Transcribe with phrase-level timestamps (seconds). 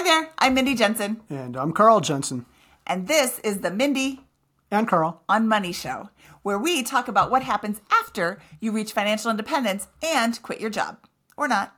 [0.00, 2.46] Hi there, I'm Mindy Jensen, And I'm Carl Jensen.
[2.86, 4.24] and this is the Mindy
[4.70, 5.20] And Carl.
[5.28, 6.08] on Money Show,
[6.40, 10.96] where we talk about what happens after you reach financial independence and quit your job.
[11.36, 11.74] Or not.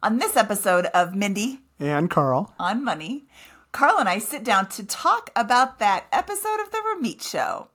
[0.00, 2.54] On this episode of Mindy And Carl.
[2.60, 3.26] on Money,
[3.72, 7.70] Carl and I sit down to talk about that episode of The Ramit Show.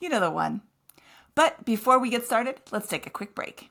[0.00, 0.62] You know the one.
[1.36, 3.70] But before we get started, let's take a quick break.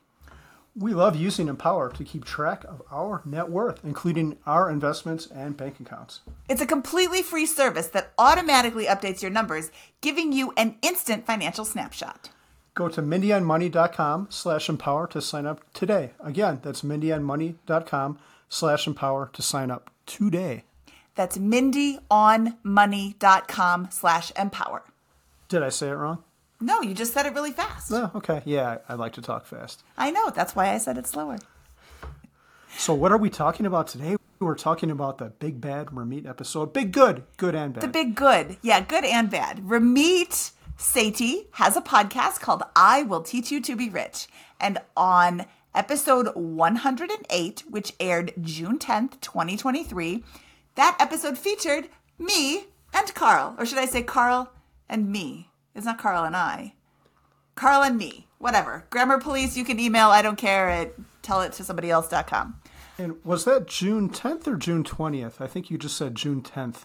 [0.78, 5.56] We love using Empower to keep track of our net worth, including our investments and
[5.56, 6.20] bank accounts.
[6.48, 11.64] It's a completely free service that automatically updates your numbers, giving you an instant financial
[11.64, 12.30] snapshot.
[12.76, 16.12] Go to mindyonmoney.com slash empower to sign up today.
[16.20, 20.62] Again, that's mindyonmoney.com slash empower to sign up today.
[21.16, 24.84] That's mindyonmoney.com slash empower.
[25.48, 26.22] Did I say it wrong?
[26.60, 27.90] No, you just said it really fast.
[27.90, 28.42] No, okay.
[28.44, 29.84] Yeah, I like to talk fast.
[29.96, 30.30] I know.
[30.30, 31.38] That's why I said it slower.
[32.76, 34.16] So, what are we talking about today?
[34.40, 36.72] We're talking about the Big Bad Ramit episode.
[36.72, 37.82] Big good, good and bad.
[37.82, 38.56] The big good.
[38.62, 39.58] Yeah, good and bad.
[39.58, 44.28] Ramit Sethi has a podcast called I Will Teach You to Be Rich.
[44.60, 50.22] And on episode 108, which aired June 10th, 2023,
[50.76, 53.56] that episode featured me and Carl.
[53.58, 54.52] Or should I say Carl
[54.88, 55.50] and me?
[55.74, 56.74] It's not Carl and I.
[57.54, 58.28] Carl and me.
[58.38, 58.86] Whatever.
[58.90, 62.60] Grammar police, you can email, I don't care, at tell it to somebody else.com.
[62.96, 65.40] and was that June 10th or June 20th?
[65.40, 66.84] I think you just said June 10th.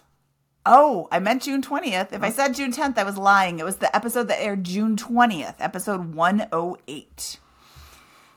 [0.66, 2.12] Oh, I meant June 20th.
[2.12, 2.30] If I oh.
[2.30, 3.58] said June 10th, I was lying.
[3.58, 7.38] It was the episode that aired June 20th, episode 108.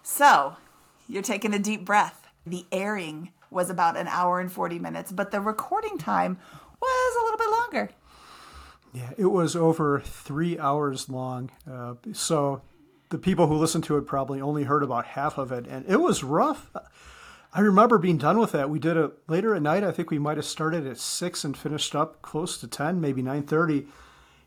[0.04, 0.58] So,
[1.08, 2.28] you're taking a deep breath.
[2.46, 6.38] The airing was about an hour and 40 minutes, but the recording time
[6.82, 7.90] was a little bit longer.
[8.94, 11.52] Yeah, it was over three hours long.
[11.70, 12.62] Uh, so
[13.10, 15.98] the people who listened to it probably only heard about half of it, and it
[15.98, 16.72] was rough.
[17.54, 18.70] I remember being done with that.
[18.70, 19.84] We did it later at night.
[19.84, 23.22] I think we might have started at six and finished up close to ten, maybe
[23.22, 23.88] nine thirty.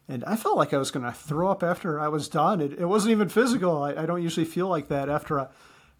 [0.08, 2.60] And I felt like I was going to throw up after I was done.
[2.60, 3.80] It, it wasn't even physical.
[3.82, 5.50] I, I don't usually feel like that after a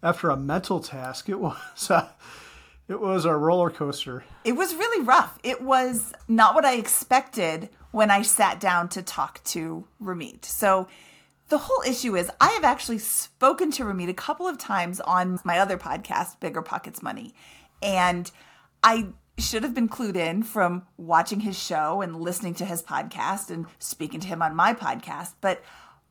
[0.03, 1.29] after a mental task.
[1.29, 2.09] It was uh,
[2.87, 4.23] it was a roller coaster.
[4.43, 5.39] It was really rough.
[5.43, 10.45] It was not what I expected when I sat down to talk to Ramit.
[10.45, 10.87] So
[11.49, 15.39] the whole issue is I have actually spoken to Ramit a couple of times on
[15.43, 17.33] my other podcast, Bigger Pockets Money.
[17.81, 18.31] And
[18.83, 23.49] I should have been clued in from watching his show and listening to his podcast
[23.49, 25.33] and speaking to him on my podcast.
[25.41, 25.61] But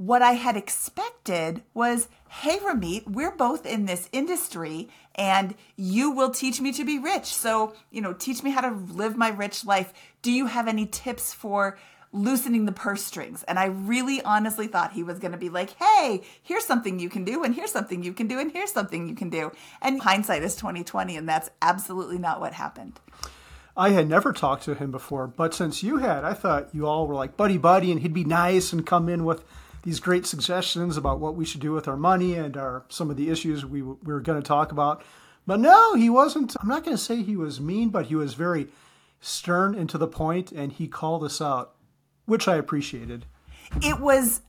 [0.00, 6.30] what I had expected was, hey, Ramit, we're both in this industry and you will
[6.30, 7.26] teach me to be rich.
[7.26, 9.92] So, you know, teach me how to live my rich life.
[10.22, 11.78] Do you have any tips for
[12.14, 13.42] loosening the purse strings?
[13.42, 17.10] And I really honestly thought he was going to be like, hey, here's something you
[17.10, 19.52] can do, and here's something you can do, and here's something you can do.
[19.82, 22.98] And hindsight is 2020, and that's absolutely not what happened.
[23.76, 27.06] I had never talked to him before, but since you had, I thought you all
[27.06, 29.44] were like buddy buddy, and he'd be nice and come in with
[29.82, 33.16] these great suggestions about what we should do with our money and our some of
[33.16, 35.02] the issues we, we were going to talk about.
[35.46, 36.54] But no, he wasn't.
[36.60, 38.68] I'm not going to say he was mean, but he was very
[39.20, 41.74] stern and to the point, and he called us out,
[42.26, 43.26] which I appreciated.
[43.82, 44.42] It was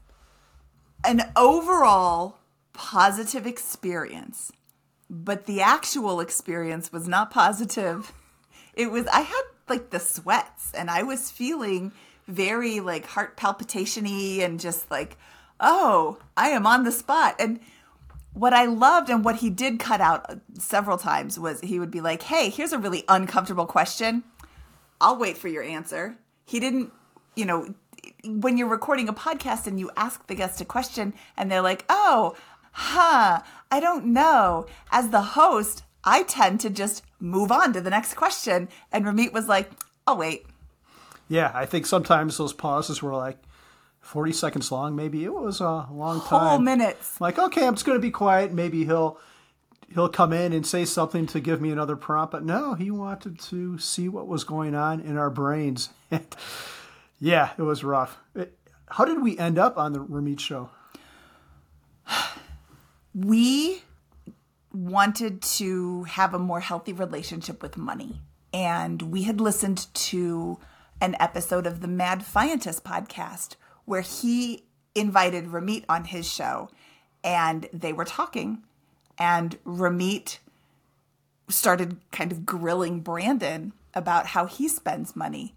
[1.04, 2.38] an overall
[2.74, 4.52] positive experience,
[5.10, 8.14] but the actual experience was not positive.
[8.74, 11.92] It was, I had like the sweats and I was feeling
[12.32, 15.18] very like heart palpitation y and just like,
[15.60, 17.36] oh, I am on the spot.
[17.40, 17.60] And
[18.34, 21.92] what I loved and what he did cut out uh, several times was he would
[21.92, 24.24] be like, hey, here's a really uncomfortable question.
[25.00, 26.18] I'll wait for your answer.
[26.46, 26.92] He didn't,
[27.36, 27.74] you know,
[28.26, 31.86] when you're recording a podcast and you ask the guest a question and they're like,
[31.90, 32.36] oh,
[32.72, 34.66] huh, I don't know.
[34.92, 38.70] As the host, I tend to just move on to the next question.
[38.92, 39.72] And Ramit was like,
[40.08, 40.46] I'll wait.
[41.32, 43.38] Yeah, I think sometimes those pauses were like
[44.02, 44.96] 40 seconds long.
[44.98, 46.48] Maybe it was a long time.
[46.50, 47.22] Whole minutes.
[47.22, 49.18] like okay i'm just going to be quiet maybe he'll
[49.94, 53.40] he'll come in and say something to give me another prompt but no he wanted
[53.40, 55.90] to see what was going on in our brains
[57.20, 58.58] yeah it was rough It-
[58.90, 60.70] how did we end up on the Ramit show
[63.14, 63.84] we
[64.74, 68.22] wanted to have a more healthy relationship with money.
[68.54, 70.60] And we had listened to
[71.02, 73.56] an episode of the Mad Fientist podcast
[73.86, 74.64] where he
[74.94, 76.70] invited Ramit on his show
[77.24, 78.64] and they were talking.
[79.18, 80.38] And Ramit
[81.50, 85.56] started kind of grilling Brandon about how he spends money.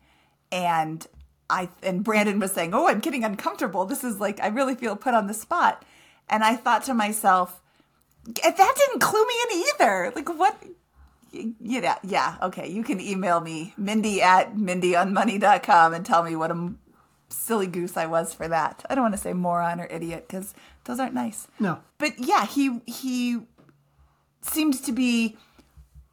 [0.50, 1.06] And
[1.49, 3.85] I and Brandon was saying, "Oh, I'm getting uncomfortable.
[3.85, 5.85] This is like I really feel put on the spot."
[6.29, 7.61] And I thought to myself,
[8.25, 10.12] that didn't clue me in either.
[10.14, 10.56] Like what
[11.61, 12.69] yeah, yeah, okay.
[12.69, 16.73] You can email me, Mindy at mindyonmoney.com and tell me what a
[17.29, 18.85] silly goose I was for that.
[18.89, 20.55] I don't want to say moron or idiot because
[20.85, 21.47] those aren't nice.
[21.59, 21.81] No.
[21.99, 23.41] But yeah, he he
[24.43, 25.37] seemed to be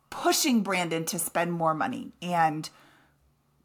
[0.10, 2.12] pushing Brandon to spend more money.
[2.22, 2.70] And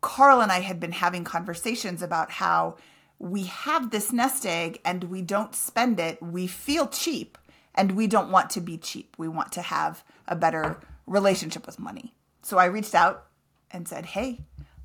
[0.00, 2.76] Carl and I had been having conversations about how
[3.18, 6.22] we have this nest egg and we don't spend it.
[6.22, 7.38] We feel cheap
[7.74, 9.14] and we don't want to be cheap.
[9.18, 12.14] We want to have a better relationship with money.
[12.42, 13.26] So I reached out
[13.70, 14.40] and said, Hey,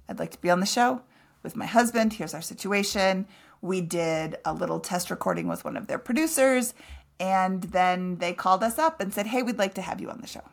[0.09, 1.01] I'd like to be on the show
[1.43, 2.13] with my husband.
[2.13, 3.27] Here's our situation.
[3.61, 6.73] We did a little test recording with one of their producers.
[7.19, 10.21] And then they called us up and said, Hey, we'd like to have you on
[10.21, 10.43] the show.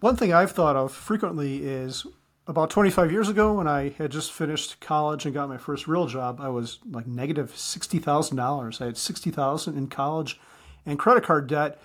[0.00, 2.06] One thing I've thought of frequently is
[2.46, 6.06] about 25 years ago when I had just finished college and got my first real
[6.06, 8.80] job, I was like negative $60,000.
[8.80, 10.40] I had 60,000 in college
[10.86, 11.78] and credit card debt.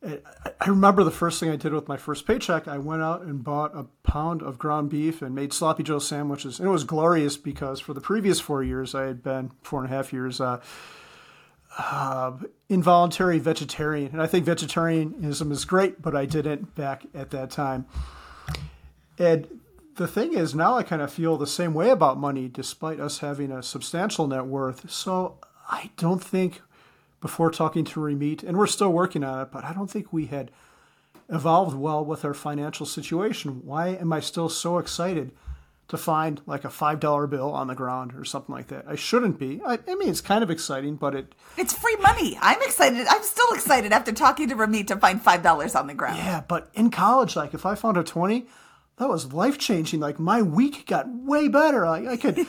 [0.00, 2.68] I remember the first thing I did with my first paycheck.
[2.68, 6.60] I went out and bought a pound of ground beef and made sloppy Joe sandwiches.
[6.60, 9.92] And it was glorious because for the previous four years, I had been four and
[9.92, 10.60] a half years uh,
[11.78, 12.32] uh,
[12.68, 14.12] involuntary vegetarian.
[14.12, 17.86] And I think vegetarianism is great, but I didn't back at that time.
[19.18, 19.60] And
[19.96, 23.18] the thing is, now I kind of feel the same way about money, despite us
[23.18, 24.90] having a substantial net worth.
[24.92, 26.62] So I don't think
[27.20, 30.26] before talking to Ramit, and we're still working on it, but I don't think we
[30.26, 30.50] had
[31.28, 33.64] evolved well with our financial situation.
[33.64, 35.32] Why am I still so excited
[35.88, 38.84] to find like a five dollar bill on the ground or something like that?
[38.86, 39.60] I shouldn't be.
[39.64, 42.38] I, I, mean, it's kind of exciting, but it it's free money.
[42.40, 43.06] I'm excited.
[43.08, 46.18] I'm still excited after talking to Ramit to find five dollars on the ground.
[46.18, 48.46] Yeah, but in college, like if I found a twenty,
[48.98, 50.00] that was life changing.
[50.00, 51.86] Like my week got way better.
[51.86, 52.46] Like I could,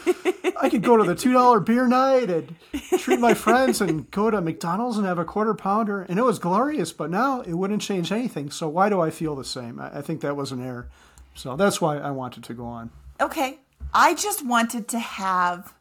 [0.60, 2.56] I could go to the two dollar beer night and
[3.00, 6.40] treat my friends and go to McDonald's and have a quarter pounder, and it was
[6.40, 6.92] glorious.
[6.92, 8.52] But now it wouldn't change anything.
[8.52, 9.80] So why do I feel the same?
[9.80, 10.90] I, I think that was an error.
[11.36, 12.90] So that's why I wanted to go on.
[13.22, 13.60] Okay,
[13.94, 15.74] I just wanted to have.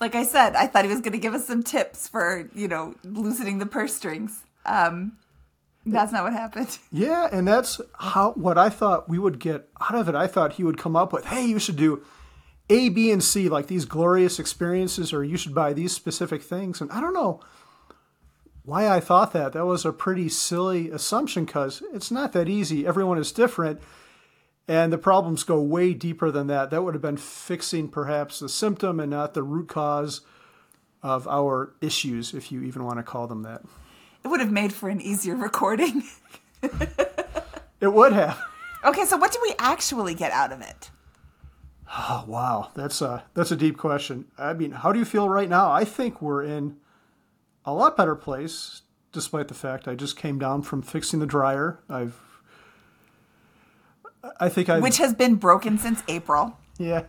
[0.00, 2.66] Like I said, I thought he was going to give us some tips for, you
[2.66, 4.42] know, loosening the purse strings.
[4.66, 5.18] Um,
[5.86, 6.78] that's not what happened.
[6.90, 10.14] Yeah, and that's how what I thought we would get out of it.
[10.14, 12.02] I thought he would come up with, "Hey, you should do
[12.70, 16.80] A, B, and C, like these glorious experiences, or you should buy these specific things."
[16.80, 17.40] And I don't know
[18.64, 19.52] why I thought that.
[19.52, 22.86] That was a pretty silly assumption because it's not that easy.
[22.86, 23.80] Everyone is different,
[24.66, 26.70] and the problems go way deeper than that.
[26.70, 30.22] That would have been fixing perhaps the symptom and not the root cause
[31.02, 33.60] of our issues, if you even want to call them that.
[34.24, 36.04] It would have made for an easier recording.
[37.80, 38.40] it would have.
[38.84, 40.90] Okay, so what did we actually get out of it?
[41.96, 44.26] Oh wow, that's a that's a deep question.
[44.38, 45.70] I mean, how do you feel right now?
[45.70, 46.76] I think we're in
[47.64, 48.82] a lot better place,
[49.12, 51.78] despite the fact I just came down from fixing the dryer.
[51.88, 52.18] I've,
[54.40, 56.58] I think I, which has been broken since April.
[56.78, 57.04] Yeah,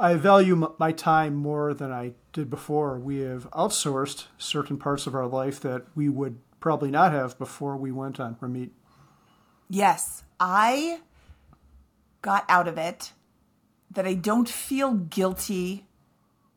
[0.00, 2.98] I value my time more than I did before.
[2.98, 7.76] We have outsourced certain parts of our life that we would probably not have before
[7.76, 8.70] we went on Ramit.
[9.68, 11.00] Yes, I
[12.22, 13.12] got out of it
[13.90, 15.86] that I don't feel guilty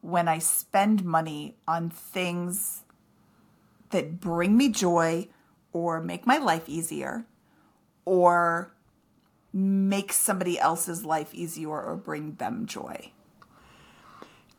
[0.02, 2.84] when I spend money on things
[3.90, 5.30] that bring me joy
[5.74, 7.26] or make my life easier
[8.06, 8.74] or
[9.54, 13.12] make somebody else's life easier or bring them joy.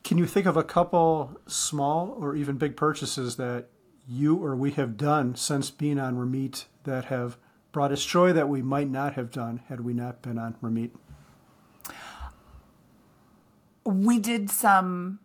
[0.04, 3.68] Can you think of a couple small or even big purchases that
[4.09, 7.37] you or we have done since being on Ramit that have
[7.71, 10.90] brought us joy that we might not have done had we not been on Ramit?
[13.85, 15.21] We did some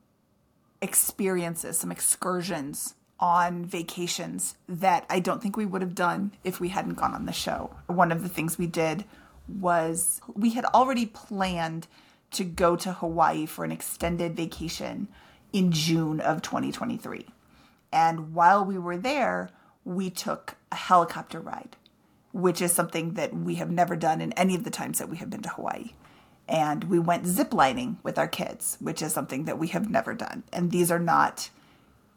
[0.81, 6.69] experiences, some excursions on vacations that I don't think we would have done if we
[6.69, 7.75] hadn't gone on the show.
[7.87, 9.05] One of the things we did
[9.47, 11.87] was we had already planned
[12.31, 15.07] to go to Hawaii for an extended vacation
[15.53, 17.25] in June of 2023.
[17.91, 19.49] And while we were there,
[19.85, 21.77] we took a helicopter ride,
[22.31, 25.17] which is something that we have never done in any of the times that we
[25.17, 25.91] have been to Hawaii.
[26.47, 30.43] And we went ziplining with our kids, which is something that we have never done.
[30.53, 31.49] And these are not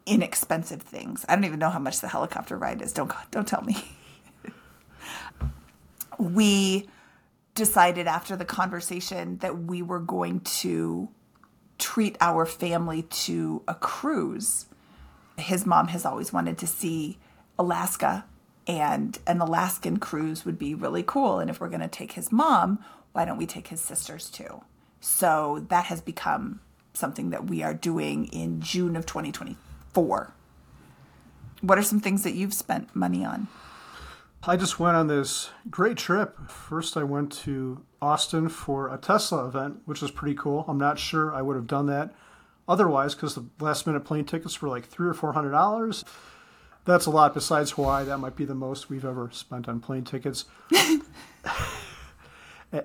[0.05, 1.25] inexpensive things.
[1.27, 2.93] I don't even know how much the helicopter ride is.
[2.93, 3.77] Don't don't tell me.
[6.17, 6.87] we
[7.61, 11.07] decided after the conversation that we were going to
[11.77, 14.65] treat our family to a cruise.
[15.37, 17.19] His mom has always wanted to see
[17.59, 18.25] Alaska,
[18.65, 21.37] and an Alaskan cruise would be really cool.
[21.37, 24.63] And if we're going to take his mom, why don't we take his sisters too?
[24.99, 26.61] So that has become
[26.95, 30.33] something that we are doing in June of 2024.
[31.61, 33.49] What are some things that you've spent money on?
[34.43, 36.49] I just went on this great trip.
[36.49, 40.65] First, I went to Austin for a Tesla event, which was pretty cool.
[40.67, 42.15] I'm not sure I would have done that
[42.67, 46.03] otherwise because the last minute plane tickets were like three or four hundred dollars.
[46.85, 47.35] That's a lot.
[47.35, 50.45] Besides Hawaii, that might be the most we've ever spent on plane tickets.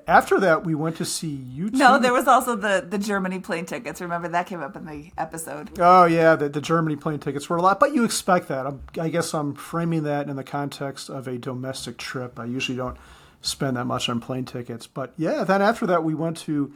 [0.09, 1.75] After that, we went to see U2.
[1.75, 4.01] No, there was also the the Germany plane tickets.
[4.01, 5.71] Remember that came up in the episode.
[5.79, 8.67] Oh yeah, the, the Germany plane tickets were a lot, but you expect that.
[8.67, 12.41] I'm, I guess I'm framing that in the context of a domestic trip.
[12.41, 12.97] I usually don't
[13.43, 15.45] spend that much on plane tickets, but yeah.
[15.45, 16.73] Then after that, we went to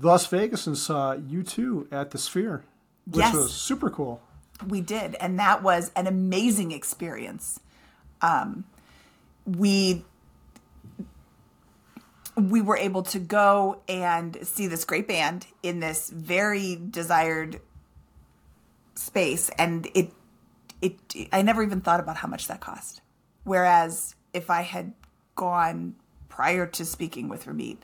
[0.00, 2.64] Las Vegas and saw U2 at the Sphere,
[3.06, 3.34] which Yes.
[3.34, 4.20] was super cool.
[4.66, 7.60] We did, and that was an amazing experience.
[8.22, 8.64] Um,
[9.46, 10.04] we
[12.38, 17.60] we were able to go and see this great band in this very desired
[18.94, 20.12] space, and it
[20.80, 20.98] it
[21.32, 23.00] I never even thought about how much that cost.
[23.44, 24.92] Whereas if I had
[25.34, 25.96] gone
[26.28, 27.78] prior to speaking with Ramit,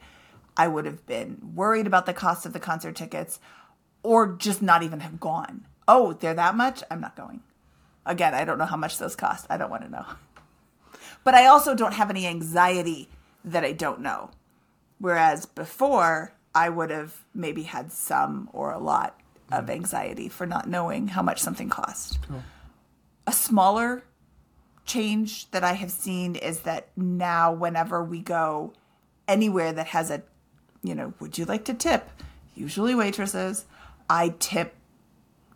[0.57, 3.41] I would have been worried about the cost of the concert tickets
[4.03, 5.67] or just not even have gone.
[5.89, 6.83] Oh, they're that much?
[6.91, 7.43] I'm not going.
[8.07, 9.47] Again, I don't know how much those cost.
[9.49, 10.05] I don't want to know.
[11.25, 13.09] But I also don't have any anxiety
[13.45, 14.31] that I don't know.
[14.99, 19.21] Whereas before, I would have maybe had some or a lot
[19.51, 19.71] of mm.
[19.71, 22.19] anxiety for not knowing how much something cost.
[23.27, 24.05] A smaller
[24.85, 28.73] change that I have seen is that now, whenever we go
[29.27, 30.23] anywhere that has a,
[30.83, 32.11] you know, would you like to tip?
[32.55, 33.65] Usually waitresses,
[34.09, 34.75] I tip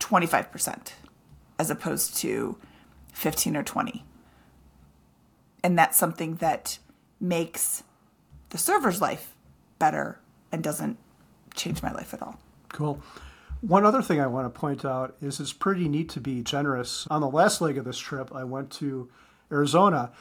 [0.00, 0.92] 25%
[1.58, 2.56] as opposed to
[3.12, 4.04] 15 or 20.
[5.62, 6.78] And that's something that
[7.20, 7.82] makes
[8.50, 9.34] the server's life
[9.78, 10.20] better
[10.52, 10.98] and doesn't
[11.54, 12.38] change my life at all.
[12.68, 13.02] Cool.
[13.60, 17.06] One other thing I want to point out is it's pretty neat to be generous.
[17.10, 19.08] On the last leg of this trip, I went to
[19.50, 20.12] Arizona.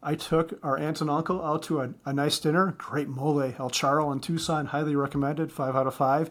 [0.00, 2.76] I took our aunt and uncle out to a, a nice dinner.
[2.78, 6.30] Great mole, El Charro in Tucson, highly recommended, five out of five.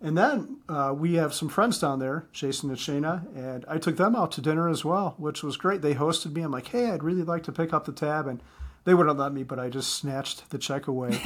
[0.00, 3.96] And then uh, we have some friends down there, Jason and Shayna, and I took
[3.96, 5.82] them out to dinner as well, which was great.
[5.82, 6.42] They hosted me.
[6.42, 8.40] I'm like, hey, I'd really like to pick up the tab, and
[8.84, 11.18] they wouldn't let me, but I just snatched the check away.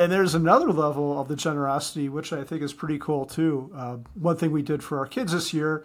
[0.00, 3.72] And there's another level of the generosity, which I think is pretty cool too.
[3.74, 5.84] Uh, one thing we did for our kids this year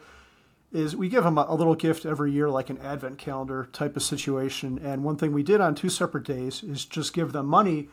[0.71, 3.95] is we give them a, a little gift every year, like an advent calendar type
[3.95, 4.79] of situation.
[4.83, 7.89] And one thing we did on two separate days is just give them money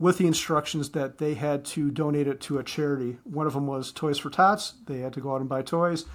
[0.00, 3.18] with the instructions that they had to donate it to a charity.
[3.22, 4.74] One of them was Toys for Tots.
[4.86, 6.06] They had to go out and buy toys.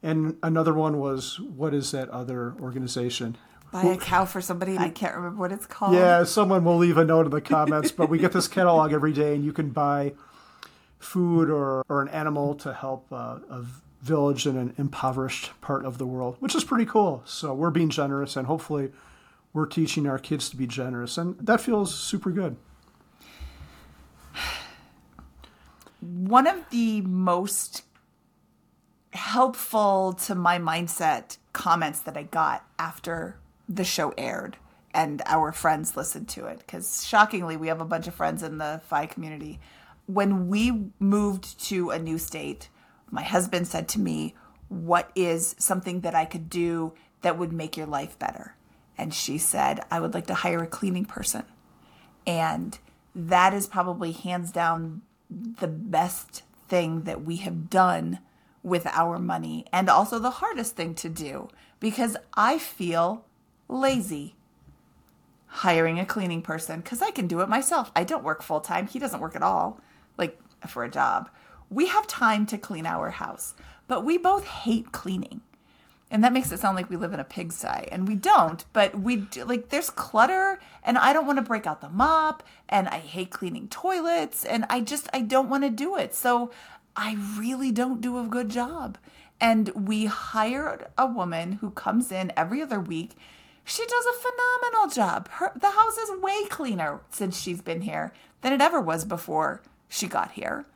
[0.00, 3.36] And another one was, what is that other organization?
[3.82, 5.94] Buy a cow for somebody, and I can't remember what it's called.
[5.94, 9.12] Yeah, someone will leave a note in the comments, but we get this catalog every
[9.12, 10.14] day, and you can buy
[10.98, 13.64] food or, or an animal to help uh, a
[14.00, 17.22] village in an impoverished part of the world, which is pretty cool.
[17.26, 18.92] So we're being generous, and hopefully,
[19.52, 22.56] we're teaching our kids to be generous, and that feels super good.
[26.00, 27.82] one of the most
[29.12, 33.36] helpful to my mindset comments that I got after
[33.68, 34.56] the show aired
[34.94, 36.58] and our friends listened to it.
[36.58, 39.60] Because shockingly we have a bunch of friends in the phi community.
[40.06, 42.68] When we moved to a new state
[43.10, 44.34] my husband said to me
[44.68, 46.92] what is something that i could do
[47.22, 48.54] that would make your life better?
[48.98, 51.44] And she said i would like to hire a cleaning person.
[52.26, 52.78] And
[53.14, 58.18] that is probably hands down the best thing that we have done
[58.62, 61.48] with our money and also the hardest thing to do.
[61.78, 63.25] Because I feel
[63.68, 64.34] lazy
[65.46, 67.90] hiring a cleaning person because I can do it myself.
[67.96, 68.86] I don't work full time.
[68.86, 69.80] He doesn't work at all,
[70.18, 71.30] like for a job.
[71.70, 73.54] We have time to clean our house,
[73.88, 75.40] but we both hate cleaning.
[76.08, 78.64] And that makes it sound like we live in a pigsty, and we don't.
[78.72, 82.44] But we do, like there's clutter, and I don't want to break out the mop,
[82.68, 86.14] and I hate cleaning toilets, and I just I don't want to do it.
[86.14, 86.52] So
[86.94, 88.98] I really don't do a good job.
[89.40, 93.16] And we hired a woman who comes in every other week.
[93.68, 95.28] She does a phenomenal job.
[95.28, 99.60] Her the house is way cleaner since she's been here than it ever was before
[99.88, 100.66] she got here.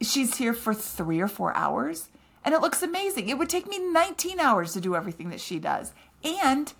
[0.00, 2.08] She's here for three or four hours
[2.42, 3.28] and it looks amazing.
[3.28, 5.92] It would take me 19 hours to do everything that she does.
[6.24, 6.72] And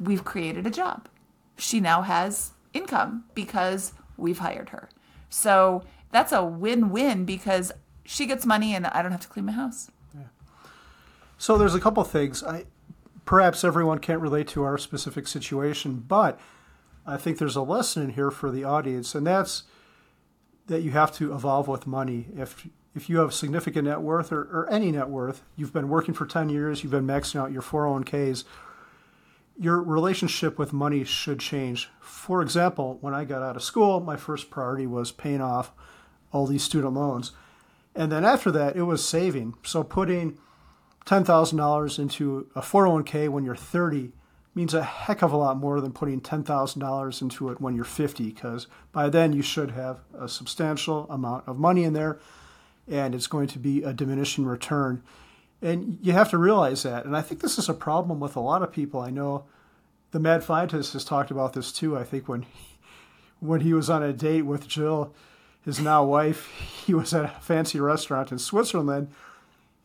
[0.00, 1.08] we've created a job.
[1.56, 4.88] She now has income because we've hired her.
[5.30, 7.70] So that's a win win because
[8.04, 9.92] she gets money and I don't have to clean my house.
[10.12, 10.22] Yeah.
[11.38, 12.42] So there's a couple things.
[12.42, 12.64] I
[13.28, 16.40] perhaps everyone can't relate to our specific situation, but
[17.06, 19.64] I think there's a lesson in here for the audience, and that's
[20.66, 22.28] that you have to evolve with money.
[22.34, 26.14] If if you have significant net worth or, or any net worth, you've been working
[26.14, 28.44] for 10 years, you've been maxing out your 401ks,
[29.58, 31.90] your relationship with money should change.
[32.00, 35.72] For example, when I got out of school, my first priority was paying off
[36.32, 37.32] all these student loans.
[37.94, 39.52] And then after that, it was saving.
[39.64, 40.38] So putting
[41.06, 44.12] $10,000 into a 401k when you're 30
[44.54, 48.24] means a heck of a lot more than putting $10,000 into it when you're 50
[48.24, 52.18] because by then you should have a substantial amount of money in there
[52.88, 55.02] and it's going to be a diminishing return.
[55.60, 57.04] And you have to realize that.
[57.04, 59.00] And I think this is a problem with a lot of people.
[59.00, 59.44] I know
[60.10, 61.96] the Mad Fientist has talked about this too.
[61.96, 62.78] I think when he,
[63.40, 65.14] when he was on a date with Jill,
[65.64, 66.46] his now wife,
[66.86, 69.08] he was at a fancy restaurant in Switzerland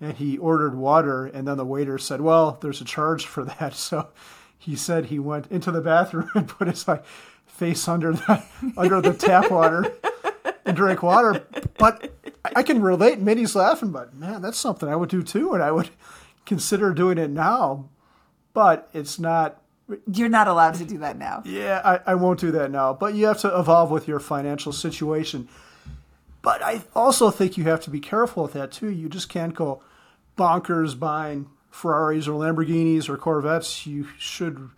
[0.01, 3.73] and he ordered water and then the waiter said, "Well, there's a charge for that."
[3.83, 4.09] So
[4.57, 7.03] he said he went into the bathroom and put his like
[7.45, 8.43] face under the
[8.77, 9.93] under the tap water
[10.65, 11.45] and drank water.
[11.77, 12.13] But
[12.55, 13.19] I can relate.
[13.19, 15.89] Mindy's laughing, but man, that's something I would do too, and I would
[16.45, 17.89] consider doing it now.
[18.53, 19.61] But it's not.
[20.11, 21.43] You're not allowed to do that now.
[21.45, 22.93] Yeah, I, I won't do that now.
[22.93, 25.49] But you have to evolve with your financial situation.
[26.43, 28.89] But I also think you have to be careful with that too.
[28.91, 29.81] You just can't go
[30.37, 33.87] bonkers buying Ferraris or Lamborghinis or Corvettes.
[33.87, 34.69] You should.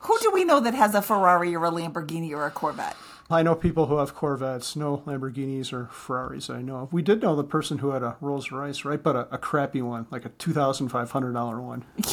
[0.00, 2.96] Who do we know that has a Ferrari or a Lamborghini or a Corvette?
[3.30, 6.50] I know people who have Corvettes, no Lamborghinis or Ferraris.
[6.50, 6.92] I know of.
[6.92, 9.00] We did know the person who had a Rolls Royce, right?
[9.00, 11.84] But a, a crappy one, like a two thousand five hundred dollar one.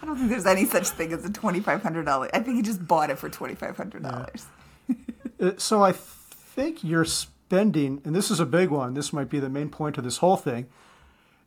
[0.00, 2.30] I don't think there's any such thing as a twenty five hundred dollar.
[2.32, 4.46] I think he just bought it for twenty five hundred dollars.
[5.40, 5.92] Uh, so I
[6.58, 8.94] think you're spending, and this is a big one.
[8.94, 10.66] This might be the main point of this whole thing.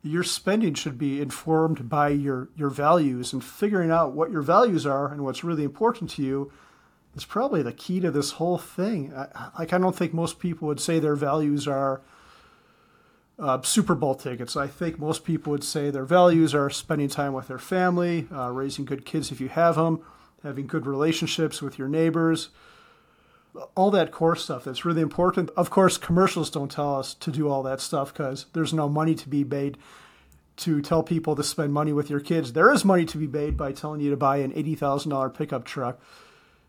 [0.01, 4.85] Your spending should be informed by your your values, and figuring out what your values
[4.85, 6.49] are and what's really important to you
[7.13, 9.13] is probably the key to this whole thing.
[9.13, 12.01] I, like I don't think most people would say their values are
[13.37, 14.55] uh, Super Bowl tickets.
[14.55, 18.49] I think most people would say their values are spending time with their family, uh,
[18.51, 19.99] raising good kids if you have them,
[20.41, 22.47] having good relationships with your neighbors,
[23.75, 25.49] all that core stuff that's really important.
[25.57, 29.15] Of course, commercials don't tell us to do all that stuff because there's no money
[29.15, 29.77] to be made
[30.57, 32.53] to tell people to spend money with your kids.
[32.53, 35.99] There is money to be made by telling you to buy an $80,000 pickup truck.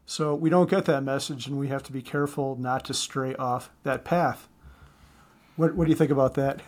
[0.06, 3.34] So we don't get that message, and we have to be careful not to stray
[3.34, 4.48] off that path.
[5.56, 6.60] What, what do you think about that?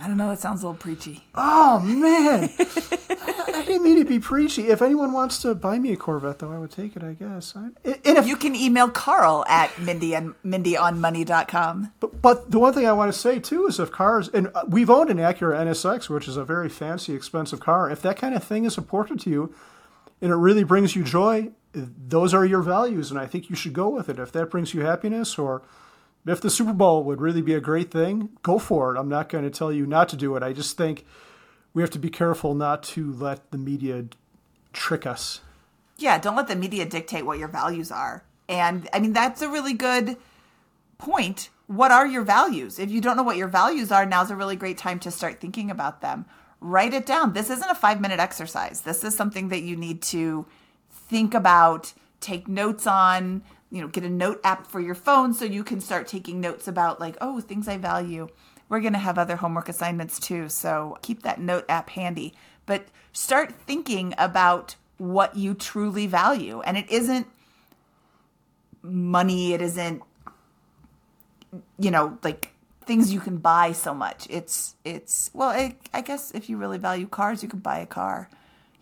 [0.00, 0.30] I don't know.
[0.30, 1.22] It sounds a little preachy.
[1.34, 4.68] Oh man, I, I didn't mean to be preachy.
[4.68, 7.02] If anyone wants to buy me a Corvette, though, I would take it.
[7.04, 7.54] I guess.
[7.54, 11.92] I, and if, You can email Carl at Mindy and MindyOnMoney.com.
[12.00, 14.64] but, but the one thing I want to say too is if cars, and uh,
[14.66, 17.90] we've owned an Acura NSX, which is a very fancy, expensive car.
[17.90, 19.54] If that kind of thing is important to you,
[20.20, 23.72] and it really brings you joy, those are your values, and I think you should
[23.72, 24.18] go with it.
[24.18, 25.62] If that brings you happiness, or
[26.26, 28.98] if the Super Bowl would really be a great thing, go for it.
[28.98, 30.42] I'm not going to tell you not to do it.
[30.42, 31.04] I just think
[31.74, 34.04] we have to be careful not to let the media
[34.72, 35.40] trick us.
[35.98, 38.24] Yeah, don't let the media dictate what your values are.
[38.48, 40.16] And I mean, that's a really good
[40.98, 41.50] point.
[41.66, 42.78] What are your values?
[42.78, 45.40] If you don't know what your values are, now's a really great time to start
[45.40, 46.26] thinking about them.
[46.60, 47.32] Write it down.
[47.32, 48.82] This isn't a five minute exercise.
[48.82, 50.46] This is something that you need to
[50.90, 55.46] think about, take notes on, you know, get a note app for your phone so
[55.46, 58.28] you can start taking notes about, like, oh, things I value.
[58.68, 60.50] We're going to have other homework assignments too.
[60.50, 62.34] So keep that note app handy.
[62.66, 66.60] But start thinking about what you truly value.
[66.60, 67.26] And it isn't
[68.82, 70.02] money, it isn't,
[71.78, 74.26] you know, like things you can buy so much.
[74.28, 77.86] It's, it's, well, I, I guess if you really value cars, you could buy a
[77.86, 78.28] car.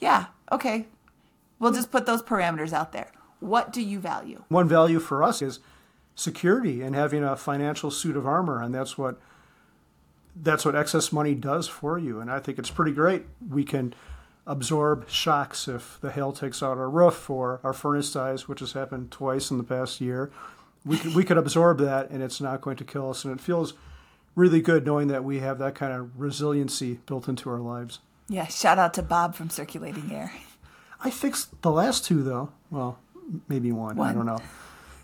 [0.01, 0.89] Yeah, okay.
[1.61, 3.13] We'll just put those parameters out there.
[3.41, 4.45] What do you value?
[4.49, 5.61] One value for us is
[6.15, 9.19] security and having a financial suit of armor, and that's what
[10.37, 12.21] that's what excess money does for you.
[12.21, 13.27] And I think it's pretty great.
[13.47, 13.95] We can
[14.47, 18.73] absorb shocks if the hail takes out our roof or our furnace dies, which has
[18.73, 20.31] happened twice in the past year.
[20.85, 23.25] We could, we could absorb that, and it's not going to kill us.
[23.25, 23.75] And it feels
[24.35, 27.99] really good knowing that we have that kind of resiliency built into our lives.
[28.29, 30.33] Yeah, shout out to Bob from Circulating Air.
[31.03, 32.53] I fixed the last two though.
[32.71, 32.99] Well,
[33.49, 33.99] maybe one.
[34.01, 34.39] I don't know.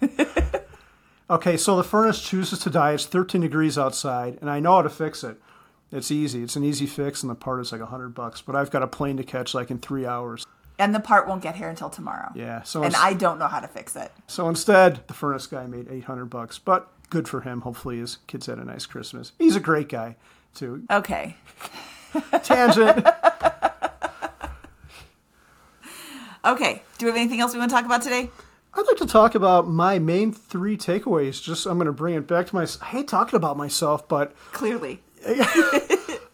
[1.31, 2.93] okay, so the furnace chooses to die.
[2.93, 5.41] It's 13 degrees outside, and I know how to fix it.
[5.93, 6.43] It's easy.
[6.43, 8.41] It's an easy fix, and the part is like 100 bucks.
[8.43, 10.45] But I've got a plane to catch like in three hours.
[10.79, 12.31] And the part won't get here until tomorrow.
[12.35, 12.63] Yeah.
[12.63, 14.13] So And I don't know how to fix it.
[14.27, 16.59] so instead, the furnace guy made 800 bucks.
[16.59, 17.63] But good for him.
[17.63, 19.33] Hopefully, his kids had a nice Christmas.
[19.39, 20.17] He's a great guy
[20.55, 20.85] too.
[20.91, 21.37] Okay.
[22.43, 23.07] Tangent.
[26.47, 26.83] Okay.
[26.99, 28.31] Do we have anything else we want to talk about today?
[28.73, 31.43] I'd like to talk about my main three takeaways.
[31.43, 32.67] Just I'm going to bring it back to my.
[32.83, 35.01] I hate talking about myself, but Clearly.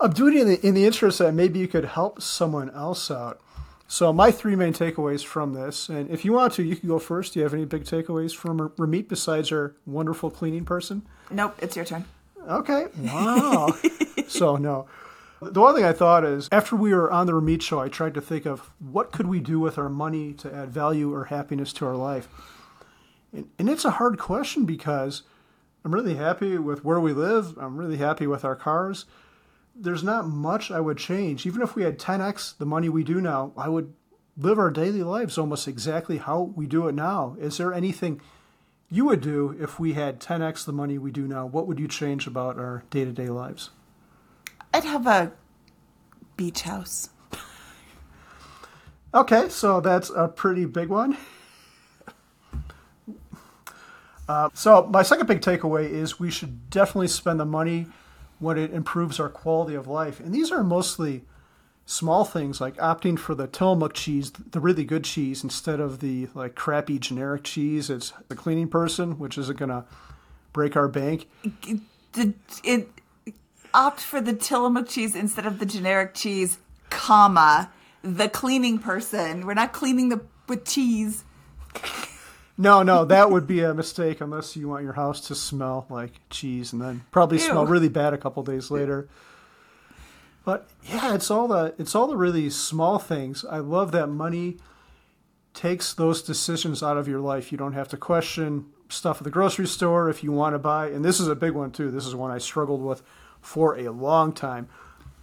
[0.00, 3.10] I'm doing it in the, in the interest that maybe you could help someone else
[3.10, 3.40] out.
[3.86, 6.98] So my three main takeaways from this, and if you want to, you can go
[6.98, 7.34] first.
[7.34, 11.02] Do you have any big takeaways from Ramit besides our wonderful cleaning person?
[11.30, 12.04] Nope, it's your turn.
[12.48, 12.86] Okay.
[12.98, 13.76] Wow.
[14.28, 14.86] so no.
[15.50, 18.14] The one thing I thought is after we were on the Ramit show, I tried
[18.14, 21.72] to think of what could we do with our money to add value or happiness
[21.74, 22.28] to our life.
[23.32, 25.22] And, and it's a hard question because
[25.84, 27.58] I'm really happy with where we live.
[27.58, 29.04] I'm really happy with our cars.
[29.74, 31.44] There's not much I would change.
[31.44, 33.94] Even if we had 10x the money we do now, I would
[34.36, 37.36] live our daily lives almost exactly how we do it now.
[37.40, 38.20] Is there anything
[38.88, 41.46] you would do if we had 10x the money we do now?
[41.46, 43.70] What would you change about our day to day lives?
[44.74, 45.32] I'd have a
[46.36, 47.10] beach house.
[49.14, 51.18] Okay, so that's a pretty big one.
[54.28, 57.86] Uh, so, my second big takeaway is we should definitely spend the money
[58.38, 60.18] when it improves our quality of life.
[60.20, 61.24] And these are mostly
[61.84, 66.28] small things like opting for the Tillamook cheese, the really good cheese, instead of the
[66.34, 67.90] like crappy generic cheese.
[67.90, 69.84] It's the cleaning person, which isn't going to
[70.52, 71.28] break our bank.
[72.12, 72.32] The,
[72.64, 72.88] it,
[73.74, 76.58] opt for the Tillamook cheese instead of the generic cheese,
[76.90, 77.70] comma,
[78.02, 79.46] the cleaning person.
[79.46, 81.24] We're not cleaning the with cheese.
[82.58, 86.12] No, no, that would be a mistake unless you want your house to smell like
[86.28, 87.44] cheese and then probably Ew.
[87.44, 89.08] smell really bad a couple days later.
[90.44, 93.44] But yeah, it's all the it's all the really small things.
[93.44, 94.58] I love that money
[95.54, 97.52] takes those decisions out of your life.
[97.52, 100.88] You don't have to question stuff at the grocery store if you want to buy.
[100.88, 101.90] And this is a big one too.
[101.90, 103.02] This is one I struggled with
[103.42, 104.68] for a long time.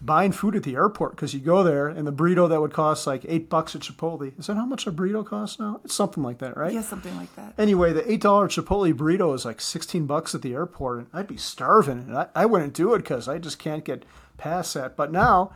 [0.01, 3.05] Buying food at the airport because you go there and the burrito that would cost
[3.05, 4.31] like eight bucks at Chipotle.
[4.39, 5.81] Is that how much a burrito costs now?
[5.83, 6.71] It's something like that, right?
[6.71, 7.53] Yeah, something like that.
[7.57, 11.27] Anyway, the eight dollar Chipotle burrito is like sixteen bucks at the airport, and I'd
[11.27, 14.05] be starving, and I, I wouldn't do it because I just can't get
[14.37, 14.95] past that.
[14.95, 15.51] But now,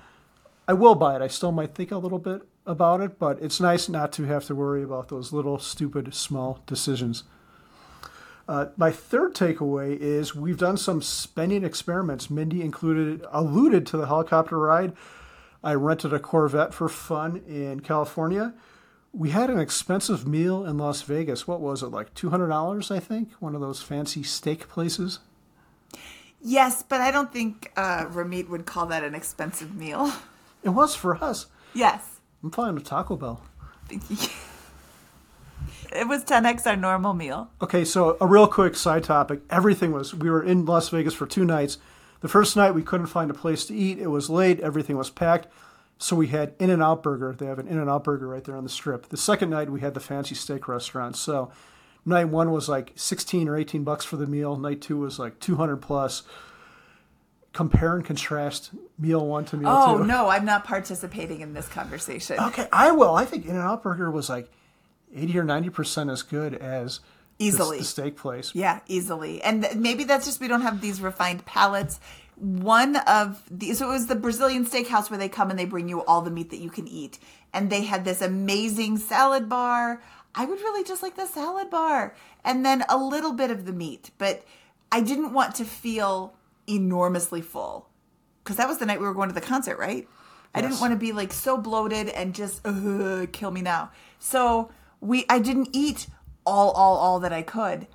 [0.67, 1.21] I will buy it.
[1.21, 4.43] I still might think a little bit about it, but it's nice not to have
[4.47, 7.23] to worry about those little stupid small decisions.
[8.47, 12.29] Uh, my third takeaway is we've done some spending experiments.
[12.29, 14.93] Mindy included alluded to the helicopter ride.
[15.63, 18.53] I rented a Corvette for fun in California.
[19.13, 21.47] We had an expensive meal in Las Vegas.
[21.47, 22.13] What was it like?
[22.13, 23.31] Two hundred dollars, I think.
[23.39, 25.19] One of those fancy steak places.
[26.41, 30.11] Yes, but I don't think uh, Ramit would call that an expensive meal.
[30.63, 31.47] It was for us.
[31.73, 32.19] Yes.
[32.43, 33.41] I'm fine with Taco Bell.
[35.95, 37.49] it was 10x our normal meal.
[37.61, 39.41] Okay, so a real quick side topic.
[39.49, 41.77] Everything was, we were in Las Vegas for two nights.
[42.21, 43.99] The first night we couldn't find a place to eat.
[43.99, 44.59] It was late.
[44.61, 45.47] Everything was packed.
[45.97, 47.35] So we had In N Out Burger.
[47.37, 49.09] They have an In N Out Burger right there on the strip.
[49.09, 51.15] The second night we had the fancy steak restaurant.
[51.15, 51.51] So
[52.05, 54.57] night one was like 16 or 18 bucks for the meal.
[54.57, 56.23] Night two was like 200 plus.
[57.53, 60.05] Compare and contrast meal one to meal Oh, two.
[60.05, 62.39] no, I'm not participating in this conversation.
[62.39, 63.13] Okay, I will.
[63.13, 64.49] I think In N Out Burger was like
[65.15, 66.99] 80 or 90% as good as
[67.39, 67.79] Easily.
[67.79, 68.51] the steak place.
[68.53, 69.41] Yeah, easily.
[69.41, 71.99] And th- maybe that's just we don't have these refined palates.
[72.35, 75.87] One of the so it was the Brazilian steakhouse where they come and they bring
[75.89, 77.19] you all the meat that you can eat.
[77.53, 80.01] And they had this amazing salad bar.
[80.35, 83.73] I would really just like the salad bar and then a little bit of the
[83.73, 84.43] meat, but
[84.91, 86.33] I didn't want to feel
[86.67, 87.89] enormously full.
[88.43, 90.07] Cuz that was the night we were going to the concert, right?
[90.55, 93.89] I didn't want to be like so bloated and just uh, kill me now.
[94.19, 94.69] So
[95.03, 96.07] we I didn't eat
[96.45, 97.87] all all all that I could.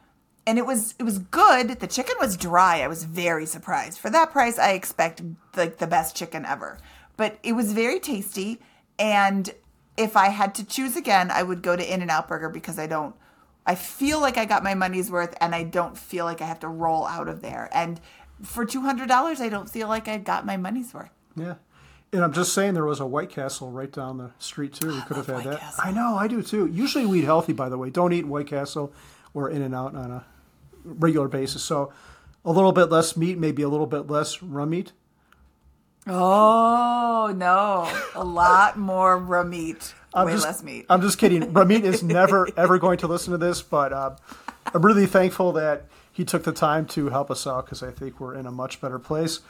[0.46, 1.80] And it was it was good.
[1.80, 2.80] The chicken was dry.
[2.80, 3.98] I was very surprised.
[3.98, 5.22] For that price, I expect
[5.56, 6.78] like the best chicken ever.
[7.16, 8.60] But it was very tasty
[8.98, 9.50] and
[9.96, 13.14] if I had to choose again, I would go to In-N-Out Burger because I don't
[13.66, 16.60] I feel like I got my money's worth and I don't feel like I have
[16.60, 17.68] to roll out of there.
[17.72, 18.00] And
[18.42, 21.10] for $200, I don't feel like I got my money's worth.
[21.36, 21.56] Yeah.
[22.12, 24.88] And I'm just saying there was a White Castle right down the street too.
[24.88, 25.60] We could have had White that.
[25.60, 25.84] Castle.
[25.86, 26.66] I know, I do too.
[26.66, 27.90] Usually we eat healthy, by the way.
[27.90, 28.92] Don't eat White Castle
[29.34, 30.24] or In and Out on a
[30.84, 31.62] regular basis.
[31.62, 31.92] So
[32.44, 34.92] a little bit less meat, maybe a little bit less rum meat.
[36.06, 37.92] Oh, no.
[38.14, 39.92] A lot more raw meat.
[40.14, 40.86] I'm Way just, less meat.
[40.88, 41.52] I'm just kidding.
[41.52, 44.16] Ramit is never ever going to listen to this, but uh,
[44.72, 48.18] I'm really thankful that he took the time to help us out because I think
[48.18, 49.40] we're in a much better place.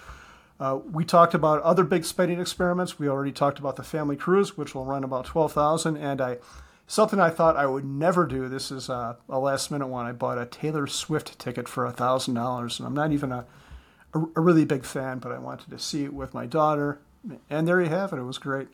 [0.61, 2.99] Uh, we talked about other big spending experiments.
[2.99, 6.39] We already talked about the family cruise, which will run about twelve thousand, and I
[6.87, 8.49] something I thought I would never do.
[8.49, 10.07] This is a last minute one.
[10.07, 13.47] I bought a Taylor Swift ticket for thousand dollars, and I'm not even a,
[14.15, 16.99] a a really big fan, but I wanted to see it with my daughter,
[17.49, 18.19] and there you have it.
[18.19, 18.69] It was great.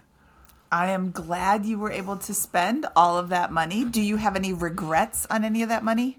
[0.72, 3.84] I am glad you were able to spend all of that money.
[3.84, 6.18] Do you have any regrets on any of that money?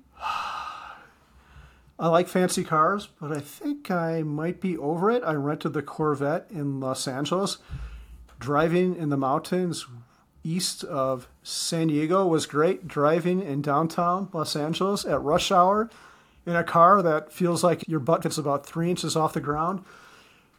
[1.97, 5.23] I like fancy cars, but I think I might be over it.
[5.23, 7.58] I rented the Corvette in Los Angeles.
[8.38, 9.86] Driving in the mountains
[10.43, 12.88] east of San Diego was great.
[12.88, 15.89] Driving in downtown Los Angeles at rush hour
[16.45, 19.84] in a car that feels like your butt gets about three inches off the ground.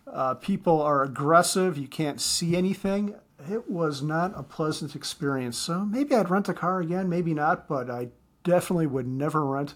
[0.07, 1.77] Uh, people are aggressive.
[1.77, 3.15] You can't see anything.
[3.51, 5.59] It was not a pleasant experience.
[5.59, 8.09] So maybe I'd rent a car again, maybe not, but I
[8.43, 9.75] definitely would never rent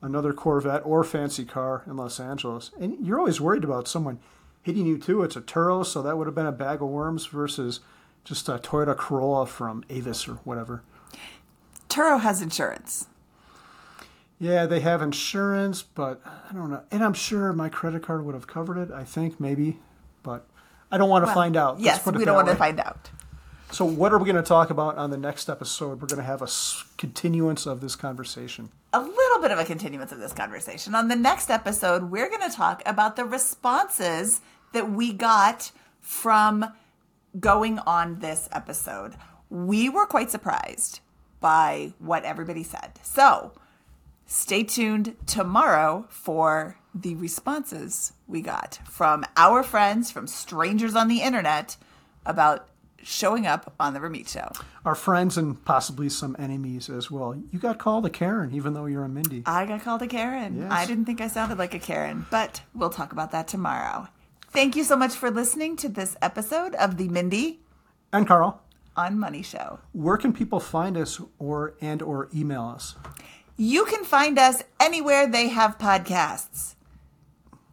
[0.00, 2.70] another Corvette or fancy car in Los Angeles.
[2.80, 4.18] And you're always worried about someone
[4.62, 5.22] hitting you too.
[5.22, 7.80] It's a Turo, so that would have been a bag of worms versus
[8.24, 10.82] just a Toyota Corolla from Avis or whatever.
[11.88, 13.06] Turo has insurance.
[14.38, 16.82] Yeah, they have insurance, but I don't know.
[16.90, 18.92] And I'm sure my credit card would have covered it.
[18.92, 19.78] I think maybe,
[20.22, 20.46] but
[20.92, 21.80] I don't want to Well, find out.
[21.80, 23.10] Yes, we don't want to find out.
[23.70, 26.00] So, what are we going to talk about on the next episode?
[26.00, 26.48] We're going to have a
[26.96, 28.70] continuance of this conversation.
[28.94, 30.94] a little bit of a continuance of this conversation.
[30.94, 34.40] On the next episode, we're going to talk about the responses
[34.72, 36.72] that we got from
[37.38, 39.14] going on this episode.
[39.50, 41.00] We were quite surprised
[41.40, 42.92] by what everybody said.
[43.02, 43.52] So
[44.26, 51.20] stay tuned tomorrow for the responses we got from our friends, from strangers on the
[51.20, 51.76] internet
[52.24, 52.66] about
[53.02, 54.50] showing up on the Ramit Show.
[54.84, 57.34] Our friends and possibly some enemies as well.
[57.52, 59.42] You got called a Karen, even though you're a Mindy.
[59.46, 60.58] I got called a Karen.
[60.58, 60.72] Yes.
[60.72, 64.08] I didn't think I sounded like a Karen, but we'll talk about that tomorrow.
[64.50, 67.60] Thank you so much for listening to this episode of the Mindy
[68.12, 68.60] And Carl,
[68.96, 69.78] on Money Show.
[69.92, 72.94] where can people find us or and or email us?
[73.56, 76.74] You can find us anywhere they have podcasts.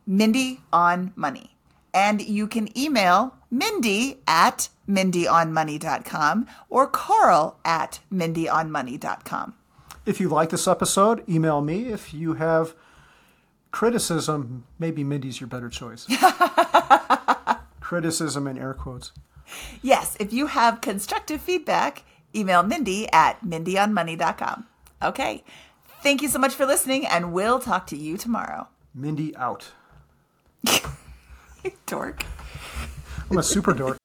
[0.07, 1.51] Mindy on Money.
[1.93, 9.53] And you can email Mindy at MindyOnMoney.com or Carl at MindyOnMoney.com.
[10.05, 11.87] If you like this episode, email me.
[11.87, 12.75] If you have
[13.71, 16.05] criticism, maybe Mindy's your better choice.
[17.79, 19.11] criticism in air quotes.
[19.81, 22.03] Yes, if you have constructive feedback,
[22.35, 24.65] email Mindy at MindyOnMoney.com.
[25.01, 25.43] Okay.
[26.03, 28.67] Thank you so much for listening, and we'll talk to you tomorrow.
[28.93, 29.71] Mindy out.
[31.85, 32.25] Dork.
[33.31, 33.97] I'm a super dork.